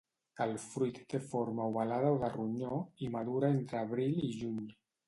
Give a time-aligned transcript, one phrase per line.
[0.45, 4.69] El fruit té forma ovalada o de ronyó i madura entre abril i juny.